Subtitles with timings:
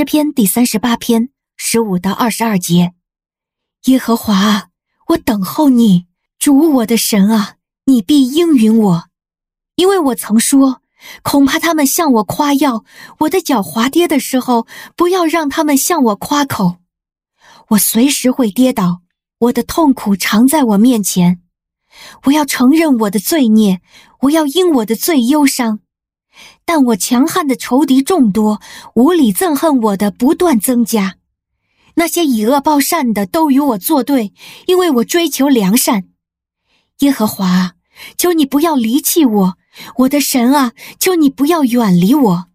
[0.00, 1.28] 诗篇第三十八篇
[1.58, 2.94] 十五到二十二节：
[3.84, 4.68] 耶和华啊，
[5.08, 6.06] 我等候你，
[6.38, 9.04] 主我的神啊，你必应允我，
[9.74, 10.80] 因为我曾说，
[11.22, 12.82] 恐怕他们向我夸耀，
[13.18, 14.66] 我的脚滑跌的时候，
[14.96, 16.76] 不要让他们向我夸口。
[17.68, 19.02] 我随时会跌倒，
[19.36, 21.42] 我的痛苦常在我面前。
[22.24, 23.82] 我要承认我的罪孽，
[24.20, 25.80] 我要因我的罪忧伤。
[26.64, 28.60] 但我强悍的仇敌众多，
[28.94, 31.16] 无理憎恨我的不断增加。
[31.94, 34.32] 那些以恶报善的都与我作对，
[34.66, 36.04] 因为我追求良善。
[37.00, 37.72] 耶和华，
[38.16, 39.54] 求你不要离弃我，
[39.96, 42.46] 我的神啊，求你不要远离我。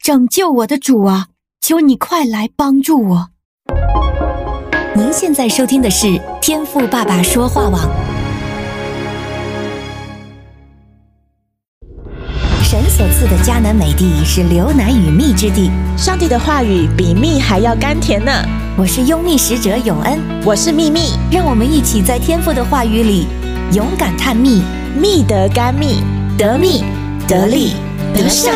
[0.00, 1.28] 拯救我的主啊，
[1.60, 3.28] 求你快来帮助我。
[4.96, 8.01] 您现在收听的是天赋爸爸说话网。
[12.72, 18.32] 神所赐的迦南美地是流奶与蜜之地，上帝的话语比蜜还要甘甜呢。
[18.78, 23.26] 我是拥蜜使者永恩，我是蜜蜜，让我们一起在天父的话语里
[23.74, 24.62] 勇敢探蜜，
[24.98, 26.02] 蜜得甘蜜，
[26.38, 26.82] 得蜜
[27.28, 27.74] 得利
[28.14, 28.50] 得胜。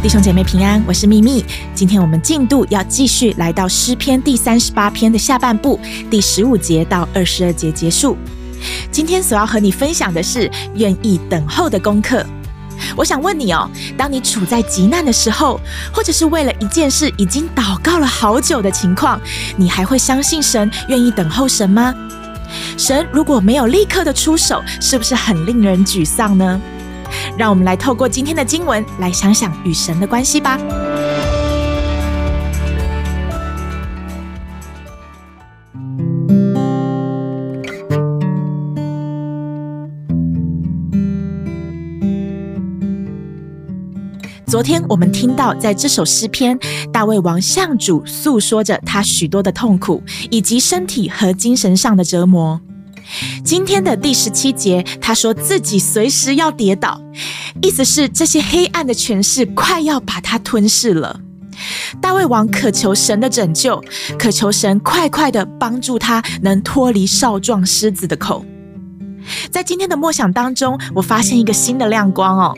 [0.00, 1.44] 弟兄姐妹平安，我是蜜蜜。
[1.74, 8.16] 今天我们进度要继续来到诗篇第三十八篇的下半部，第十五节到二十二节结束。
[8.90, 12.24] 今天所要和你分享的是愿意等候的功课。
[12.94, 15.58] 我想问你哦，当你处在急难的时候，
[15.92, 19.20] 或者是为了一件事已经祷告了好久的情况，
[19.56, 21.94] 你还会相信神，愿意等候神吗？
[22.76, 26.60] 神如果没有立刻的出手，是不是很令人沮丧呢？
[27.38, 30.58] 让我们来透过今天的经文来想想与神的关系吧。
[44.56, 46.58] 昨天我们听到，在这首诗篇，
[46.90, 52.58] 大卫王向主诉说着他许多的痛苦，以及身体和精神上的折磨。
[53.44, 56.98] 今天的第十七节，他说自己随时要跌倒，
[57.60, 61.20] 意思是这些黑暗的权势快要把他吞噬了。
[62.00, 63.78] 大卫王渴求神的拯救，
[64.18, 68.42] 渴求神快快的帮助他，能脱离少壮狮子的口。
[69.50, 72.56] 在今天的默想当中，我发现一个新的亮光哦，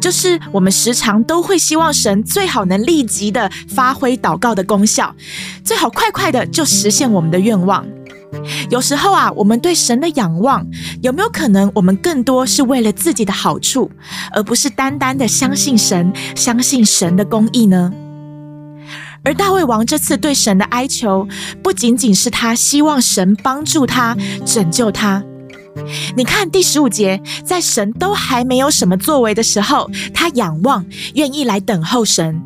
[0.00, 5.14] 就是我们时常都会希望神最好能立即的发挥祷告的功效，
[5.64, 7.84] 最好快快的就实现我们的愿望。
[8.68, 10.66] 有时候啊，我们对神的仰望，
[11.02, 13.90] 有没有可能我们更多是为了自己的好处，
[14.32, 17.92] 而不是单单的相信神，相信神的公义呢？
[19.22, 21.26] 而大卫王这次对神的哀求，
[21.62, 25.22] 不仅仅是他希望神帮助他，拯救他。
[26.16, 32.40] 你看第十五节，在神都还没有什么作为的时候，他仰望，愿意来等候神。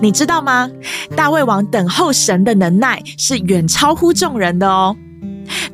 [0.00, 0.70] 你知道吗？
[1.14, 4.96] 大卫王等候神的能耐是远超乎众人的哦。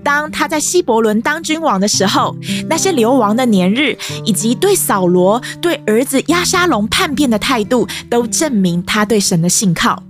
[0.05, 2.37] 当他在希伯伦当君王的时候，
[2.69, 10.03] 那些流亡的年日，以及对扫罗、对儿子押沙龙叛变的态度，都证明他对神的信靠。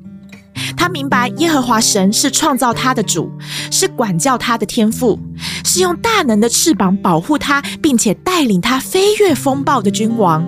[0.76, 3.30] 他明白耶和华神是创造他的主，
[3.70, 5.19] 是管教他的天父，
[5.64, 10.46] 是用大能的翅膀保护他，并且带领他飞越风暴的君王，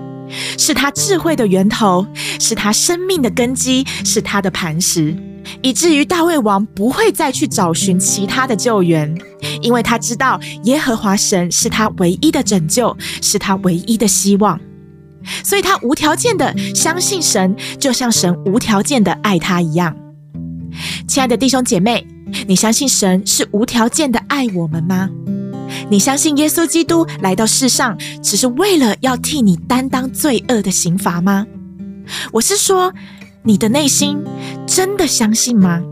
[0.58, 2.06] 是他智慧的源头，
[2.40, 5.16] 是他生命的根基，是他的磐石，
[5.62, 9.16] 以至于大卫王不会再去找寻其他的救援，
[9.62, 14.60] 因为他知道耶和华神是他唯一的拯救，是他唯一的希望，
[15.42, 19.96] 所以他无条件的相信神，就像神无条件的爱他一样。
[21.06, 22.06] 亲爱的弟兄姐妹，
[22.46, 25.10] 你相信神是无条件的爱我们吗？
[25.88, 31.46] 你相信耶稣基督来到世上只是为了要替你担当罪恶的刑罚吗？
[32.32, 32.92] 我是说，
[33.42, 34.18] 你的内心
[34.66, 35.82] 真的相信吗？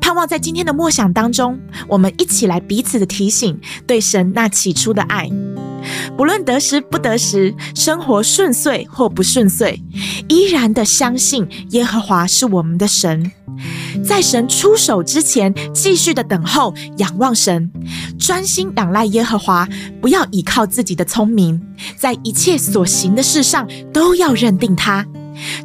[0.00, 1.58] 盼望在今天的默想当中，
[1.88, 5.30] 我们一起来彼此的提醒，对神那起初的爱。
[6.16, 9.80] 不论得时不得时，生活顺遂或不顺遂，
[10.28, 13.32] 依然的相信耶和华是我们的神。
[14.04, 17.70] 在神出手之前，继续的等候，仰望神，
[18.18, 19.68] 专心仰赖耶和华，
[20.00, 21.60] 不要倚靠自己的聪明，
[21.96, 25.06] 在一切所行的事上都要认定他。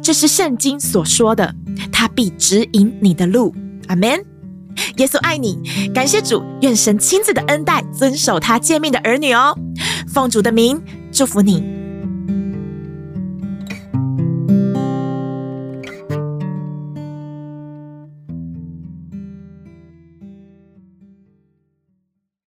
[0.02, 1.54] 这是圣经所说的，
[1.92, 3.54] 他必指引你的路。
[3.86, 4.24] 阿门。
[4.96, 5.58] 耶稣爱你，
[5.92, 9.56] 感谢主，愿神亲自的恩待遵守他诫命的儿女哦。
[10.06, 10.80] 奉主的名
[11.12, 11.77] 祝福你。